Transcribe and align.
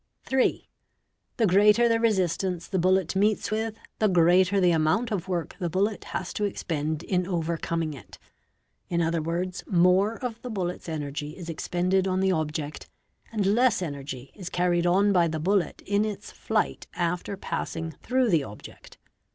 |; 0.13 0.21
e 0.21 0.25
(3) 0.29 0.69
The 1.37 1.45
greater 1.45 1.87
the 1.87 1.99
resistance 1.99 2.65
the 2.67 2.79
bullet 2.79 3.15
meets 3.15 3.51
with, 3.51 3.75
the 3.99 4.07
greater 4.07 4.59
| 4.59 4.59
the 4.59 4.71
amount 4.71 5.11
of 5.11 5.27
work 5.27 5.55
the 5.59 5.69
bullet 5.69 6.05
has 6.05 6.33
to 6.33 6.43
expend 6.43 7.03
in 7.03 7.27
overcoming 7.27 7.93
it. 7.93 8.17
In 8.89 8.97
GUN 8.99 9.05
SHOT 9.13 9.23
WOUNDS 9.27 9.57
637§. 9.57 9.75
other 9.77 9.85
words, 9.85 9.85
more 9.85 10.15
of 10.25 10.41
the 10.41 10.49
bullet's 10.49 10.89
energy 10.89 11.37
is 11.37 11.49
expended 11.49 12.07
on 12.07 12.19
the 12.19 12.31
object 12.31 12.89
and 13.31 13.45
less 13.45 13.83
energy 13.83 14.31
is 14.33 14.49
carried 14.49 14.87
on 14.87 15.13
by 15.13 15.27
the 15.27 15.39
bullet 15.39 15.83
in 15.85 16.03
its 16.03 16.31
flight 16.31 16.87
after 16.95 17.37
passing 17.37 17.91
through 18.01 18.31
the 18.31 18.43
object. 18.43 18.97